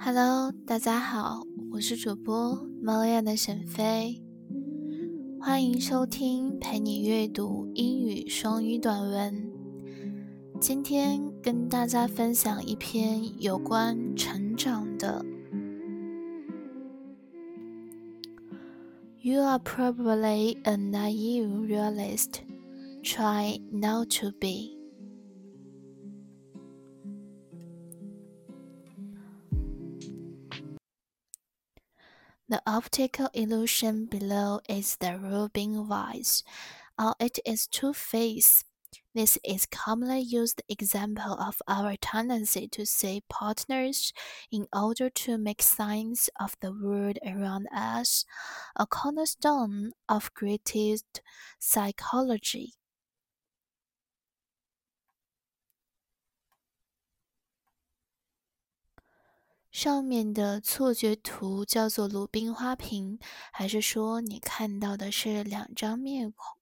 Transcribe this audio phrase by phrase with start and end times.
[0.00, 4.22] Hello，大家好，我是主播猫眼的沈飞，
[5.40, 9.50] 欢迎收听陪你阅读英语双语短文。
[10.60, 15.24] 今天跟大家分享一篇有关成长的。
[19.20, 22.34] You are probably a naive realist.
[23.02, 24.77] Try not to be.
[32.50, 36.42] The optical illusion below is the Rubin vase,
[36.98, 38.64] or it is two-faced.
[39.14, 44.14] This is commonly used example of our tendency to see partners
[44.50, 48.24] in order to make signs of the world around us,
[48.76, 51.20] a cornerstone of Gestalt
[51.58, 52.77] psychology.
[59.80, 63.20] 上面的错觉图叫做鲁冰花瓶，
[63.52, 66.58] 还是说你看到的是两张面孔？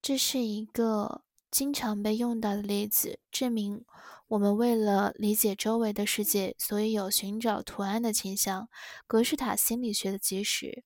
[0.00, 3.84] 这是一个经常被用到的例子，证明
[4.28, 8.70] 我们为了理解周围的世界，所以有寻找图案的倾向。
[9.06, 10.82] 格式塔心理学的基石。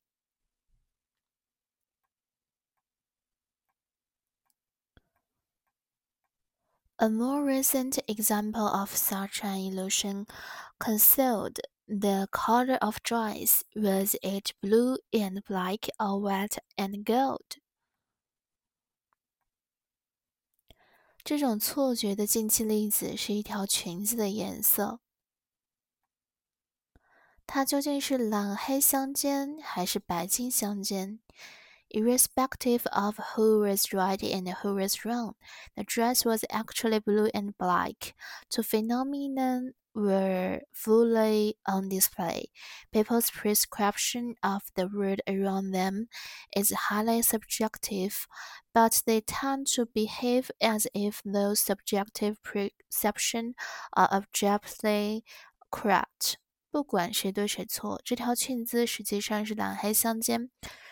[7.00, 10.26] A more recent example of such an illusion
[10.80, 17.58] concealed the color of dress, was it blue and black or white and gold?
[21.24, 25.00] 这种错觉的近期例子是一条裙子的颜色，
[27.46, 31.20] 它究竟是蓝黑相间还是白金相间
[31.92, 35.36] ？Irrespective of who was right and who was wrong,
[35.78, 38.16] the dress was actually blue and black.
[38.50, 42.48] Two phenomena were fully on display.
[42.92, 46.08] People's prescription of the world around them
[46.54, 48.28] is highly subjective,
[48.74, 53.56] but they tend to behave as if those subjective perceptions
[53.94, 55.24] are objectively
[55.72, 56.40] correct.
[56.72, 60.50] 不管谁对谁错，这条裙子实际上是蓝黑相间。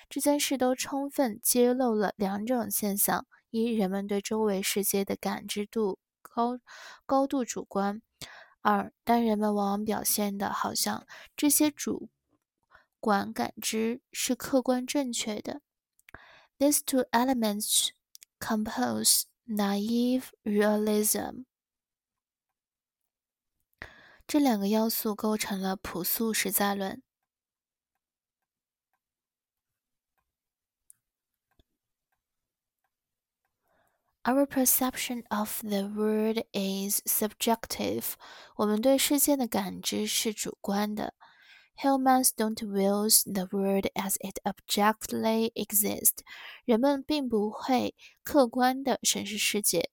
[0.09, 6.59] 这件事都充分揭露了两种现象：一，人们对周围世界的感知度高
[7.05, 8.01] 高度主观；
[8.63, 12.09] 二，但人们往往表现的好像这些主
[13.01, 15.61] 观感知是客观正确的。
[16.59, 17.91] These two elements
[18.41, 21.45] compose naive realism。
[24.27, 27.03] 这两个要素构成了朴素实在论。
[34.28, 38.14] Our perception of the world is subjective。
[38.56, 41.14] 我们对世界的感知是主观的。
[41.82, 46.20] Humans don't view the world as it objectively exists。
[46.64, 49.90] 人们并不会客观地审视世界。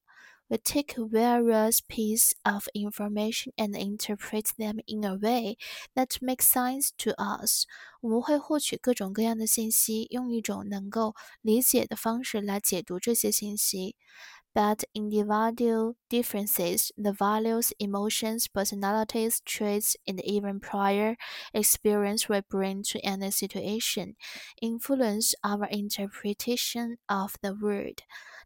[0.48, 5.56] We take various pieces of information and interpret them in a way
[5.94, 7.66] that makes sense to us。
[8.00, 13.94] 我们会获取各种各样的信息，用一种能够理解的方式来解读这些信息。
[14.54, 21.14] But individual differences, the values, emotions, personalities, traits, and even prior
[21.54, 24.16] experience we bring to any situation
[24.60, 27.98] influence our interpretation of the world.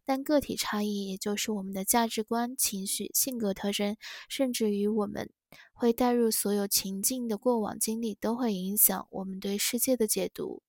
[0.04, 3.96] 但个体差异，也就是我们的价值观、情绪、性格特征，
[4.28, 5.30] 甚至于我们
[5.72, 10.60] 会带入所有情境的过往经历，都会影响我们对世界的解读。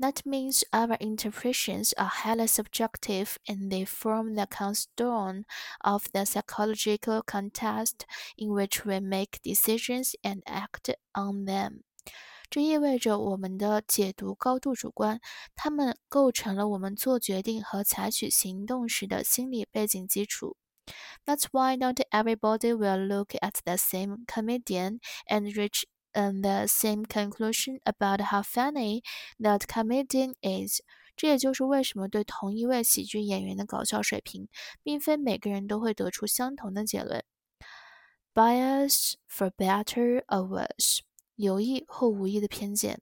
[0.00, 5.44] That means our interpretations are highly subjective and they form the cornerstone
[5.80, 8.04] of the psychological context
[8.36, 11.84] in which we make decisions and act on them.
[12.50, 15.18] 这意味着我们的解读高度主观，
[15.56, 20.58] 它们构成了我们做决定和采取行动时的心理背景基础。
[21.24, 27.80] That's why not everybody will look at the same comedian and reach and the same conclusion
[27.84, 29.02] about how funny
[29.38, 30.80] that comedian is。
[31.16, 34.48] 这也就是为什么对同一位喜剧演员的搞笑水平，
[34.82, 37.24] 并非每个人都会得出相同的结论。
[38.34, 40.98] Bias for better or worse，
[41.36, 43.00] 有意或无意的偏见。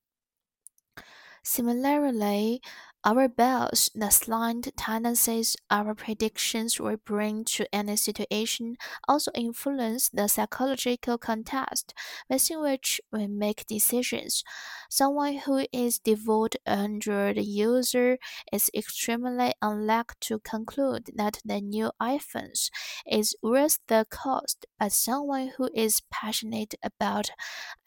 [1.45, 2.63] Similarly,
[3.06, 8.76] our bias, the slant tendencies our predictions will bring to any situation,
[9.08, 11.94] also influence the psychological context
[12.30, 14.44] within which we make decisions.
[14.90, 18.18] Someone who is devout Android user
[18.52, 22.70] is extremely unlikely to conclude that the new iPhones
[23.06, 27.32] is worth the cost, but someone who is passionate about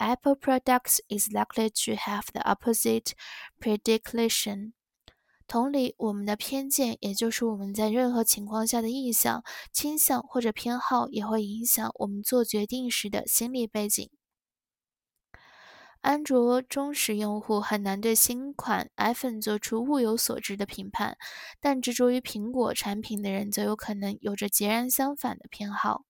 [0.01, 3.15] Apple products is likely to have the opposite
[3.61, 4.75] predilection.
[5.53, 14.09] 同理，我们的偏见，也就是我们在任何情况下的意向、倾向或者偏好，也会影响我们做决定时的心理背景。
[16.01, 21.19] 安卓忠实用户很难对新款 iPhone 做出物有所值的评判，
[21.61, 26.07] 但执着于苹果产品的人则有可能有着截然相反的偏好。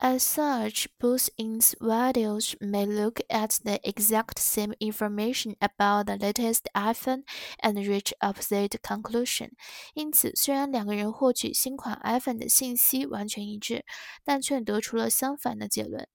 [0.00, 7.24] As such, both individuals may look at the exact same information about the latest iPhone
[7.62, 9.52] and reach opposite conclusion.
[9.94, 13.86] 因此，虽然两个人获取新款 iPhone 的信息完全一致，
[14.22, 16.06] 但却得出了相反的结论。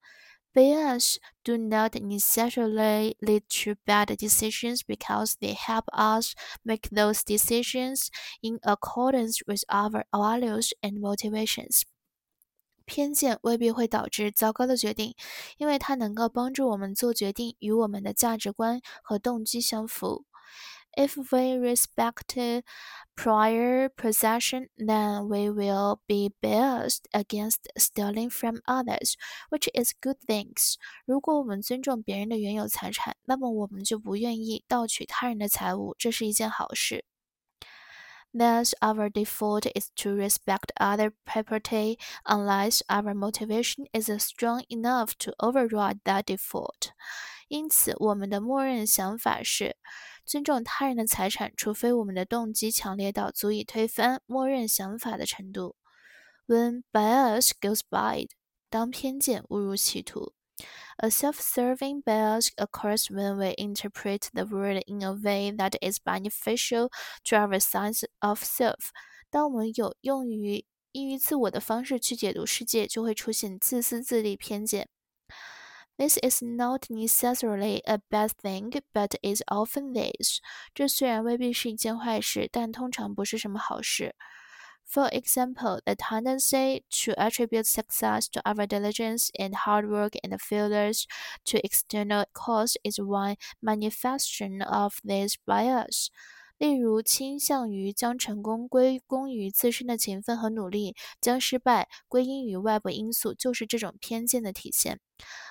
[0.53, 8.09] Bias do not necessarily lead to bad decisions because they help us make those decisions
[8.41, 11.81] in accordance with our values and motivations.
[12.86, 15.14] 偏见未必会导致糟糕的决定，
[15.58, 20.24] 因为它能够帮助我们做决定与我们的价值观和动机相符。
[20.96, 22.62] If we respect
[23.14, 29.12] prior possession, then we will be biased against stealing from others,
[29.50, 30.76] which is good things.
[31.04, 37.04] 如果我们尊重别人的原有财产，那么我们就不愿意盗取他人的财物，这是一件好事。
[38.35, 45.99] Thus, our default is to respect other property unless our motivation is strong enough to override
[46.05, 46.91] that default.
[47.49, 49.75] 因此，我们的默认想法是
[50.25, 55.75] 尊重他人的财产，除非我们的动机强烈到足以推翻默认想法的程度。
[56.47, 58.29] When bias goes bad，
[58.69, 60.33] 当偏见误入歧途。
[60.97, 66.89] a self-serving bias occurs when we interpret the world in a way that is beneficial
[67.23, 68.89] to our sense of self。
[69.29, 74.89] 当我们有用于依于自我的方式去解读世界，就会出现自私自利偏见。
[75.97, 80.39] This is not necessarily a bad thing, but is often this。
[80.73, 84.15] 这虽然未必是一件坏事，但通常不是什么好事。
[84.85, 91.05] for example, the tendency to attribute success to our diligence and hard work and failures
[91.45, 96.09] to external cause is one manifestation of this bias.
[96.59, 104.99] 例如，倾向于将成功归功于自身的勤奋和努力，将失败归因于外部因素，就是这种偏见的体现。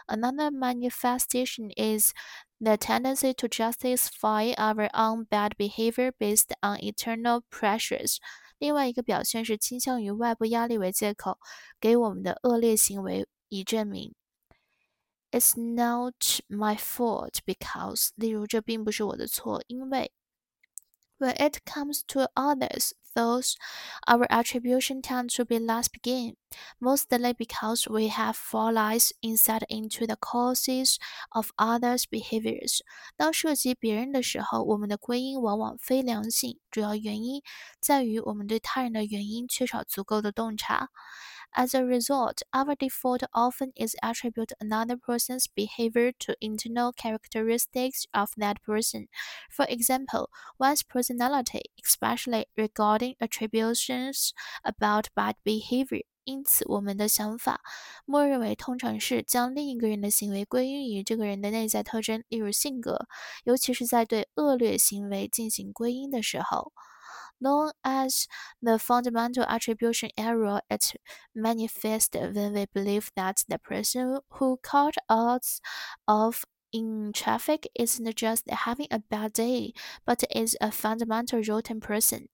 [0.07, 2.13] Another manifestation is
[2.61, 8.19] the tendency to justify our own bad behavior based on internal pressures.
[8.58, 11.38] 另外一个表现是倾向于外部压力为借口，
[11.80, 14.14] 给我们的恶劣行为以证明。
[15.32, 16.16] It's not
[16.48, 20.12] my fault because，例如这并不是我的错，因为。
[21.18, 23.57] When it comes to others, those
[24.07, 26.37] our attribution tends to be less begin,
[26.79, 30.97] mostly because we have fallen insight into the causes
[31.31, 32.81] of others' behaviors.
[33.17, 37.43] 当涉及别人的时候，我们的归因往往非良性，主要原因
[37.81, 40.89] 在于我们对他人的原因缺少足够的洞察。
[41.55, 48.31] as a result, our default often is attribute another person's behavior to internal characteristics of
[48.37, 49.07] that person.
[49.51, 50.29] For example,
[50.59, 54.33] one's personality, especially regarding attributions
[54.65, 56.03] about bad behavior.
[56.25, 57.61] 因此，我们的想法
[58.05, 63.09] 默认为通常是将另一个人的行为归因于这个人的内在特征，例如性格，
[63.45, 66.73] 尤其是在对恶劣行为进行归因的时候。
[67.45, 68.27] known as
[68.63, 70.95] the fundamental attribution error, it
[71.35, 75.61] manifests when we believe that the person who caught us
[76.07, 79.73] off in traffic isn't just having a bad day,
[80.07, 82.29] but is a fundamental rotten person.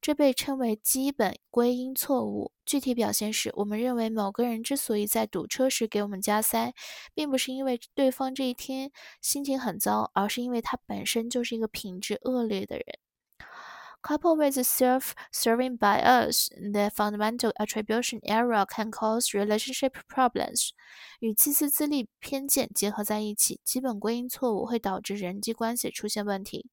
[0.00, 2.50] 这被称为基本归因错误。
[2.64, 6.74] 具体表现是我们认为某个人之所以在堵车时给我们加塞，
[7.14, 12.98] 并不是因为对方这一天心情很糟，而是因为他本身就是一个品质恶劣的人。
[14.06, 20.70] Coupled with self-serving bias, the fundamental attribution error can cause relationship problems.
[21.20, 26.68] 与自私自利偏见结合在一起，基本归因错误会导致人际关系出现问题。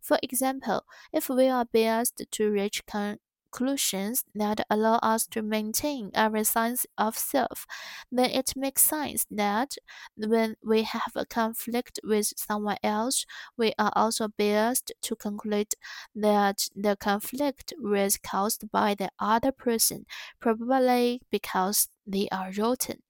[0.00, 3.18] For example, if we are biased to reach con
[3.55, 7.65] conclusions that allow us to maintain our sense of self,
[8.11, 9.75] then it makes sense that
[10.17, 13.25] when we have a conflict with someone else,
[13.57, 15.73] we are also biased to conclude
[16.15, 20.05] that the conflict was caused by the other person,
[20.39, 23.01] probably because they are rotten.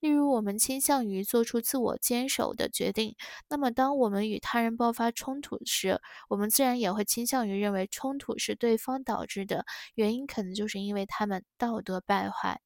[0.00, 3.16] 例如，我们倾向于做出自我坚守的决定。
[3.48, 9.64] 那么，当我们与他人爆发冲突时，我们自然也会倾向于认为冲突是对方导致的，
[9.94, 12.60] 原因可能就是因为他们道德败坏。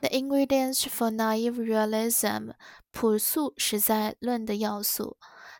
[0.00, 2.52] The ingredients for naive realism，
[2.90, 5.16] 朴素实在论的要素。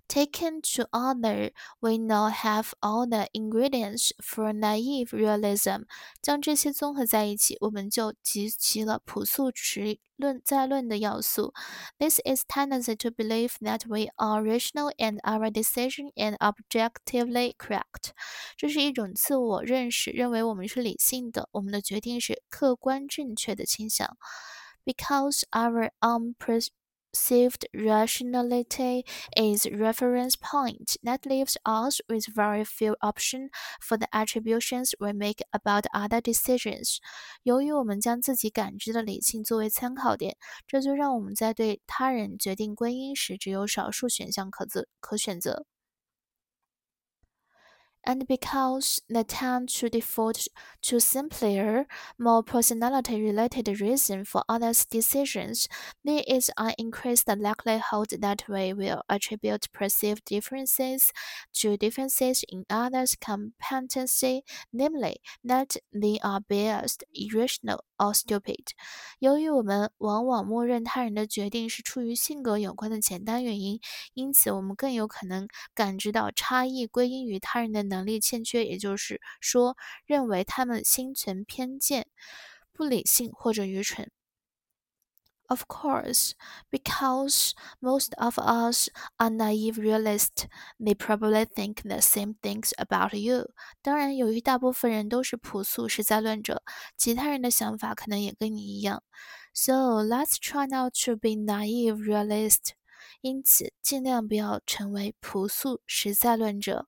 [0.07, 5.83] Taken together, we now have all the ingredients for naive realism。
[6.21, 11.53] 将这些综合在一起，我们就集齐了朴素实论再论的要素。
[11.99, 18.11] This is tendency to believe that we are rational and our decision and objectively correct。
[18.55, 24.17] 这是一种自我认识，认为我们是理性的，我们的决定是客观正确的倾向。
[24.85, 26.65] Because our unpre
[27.13, 29.03] perceived rationality
[29.35, 33.49] is reference point that leaves us with very few options
[33.81, 36.97] for the attributions we make about other decisions。
[37.43, 45.65] 由于我们将自己感知的理性作为参考点，这就让我们在对他人决定归因时只有少数选项可自可选择。
[48.05, 50.47] and because they tend to default
[50.83, 51.85] to simpler,
[52.17, 55.67] more personality-related reason for others' decisions,
[56.05, 61.11] there is an increased likelihood that we will attribute perceived differences
[61.55, 68.71] to differences in others' competency, namely that they are biased, irrational, or stupid。
[69.19, 73.81] 由于我们往往默认他人的决定是出于性格有关的简单原因，
[74.13, 82.07] 因此我们更有可能感知到差异归因于他人的 能力欠缺，也就是说，认为他们心存偏见、
[82.73, 84.11] 不理性或者愚蠢。
[85.49, 86.33] Of course,
[86.69, 90.45] because most of us are naive realists,
[90.77, 93.53] they probably think the same things about you.
[93.81, 96.63] 当然，由于大部分人都是朴素实在论者，
[96.97, 99.01] 其他人的想法可能也跟你一样。
[99.53, 102.71] So let's try not to be naive realists.
[103.21, 106.87] 因此，尽量不要成为朴素实在论者。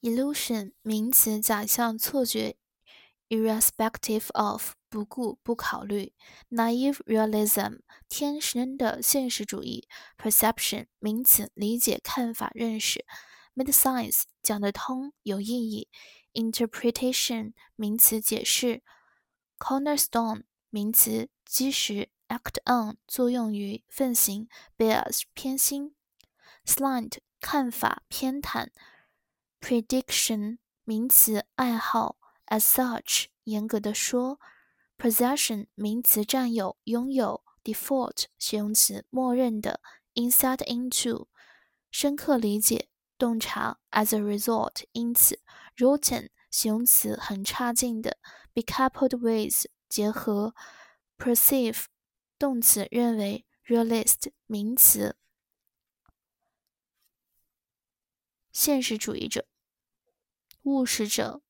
[0.00, 2.56] Illusion 名词，假象、错觉
[3.28, 6.12] ，irrespective of 不顾、不考虑
[6.50, 13.04] ；naive realism 天生的现实主义；perception 名词，理解、看法、认识
[13.54, 15.88] Made sense 讲得通、有意义
[16.33, 18.81] ；interpretation 名词，解释；
[19.57, 24.47] cornerstone 名词，基石；act on 作用于、奉行；
[24.77, 25.93] bias 偏心；
[26.65, 28.69] slant 看法、偏袒。
[29.59, 32.17] Prediction 名词，爱好。
[32.47, 34.39] As such，严格的说。
[34.97, 37.43] Possession 名词，占有、拥有。
[37.63, 39.81] Default 形容词，默认的。
[40.13, 41.27] Insight into
[41.91, 43.79] 深刻理解、洞察。
[43.91, 45.41] As a result，因此。
[45.76, 48.18] Rotten 形容词，很差劲的。
[48.52, 50.54] Be coupled with 结合。
[51.18, 51.84] Perceive
[52.38, 53.44] 动词，认为。
[53.64, 55.16] Realist 名词，
[58.52, 59.46] 现实主义者。
[60.62, 61.42] 务实者。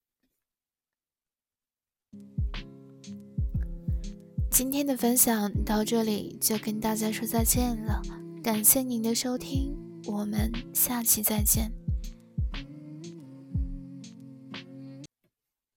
[4.51, 8.03] 今天的分享到这里就跟大家说再见了，
[8.45, 9.75] 感谢您的收听，
[10.05, 11.82] 我们下期再见。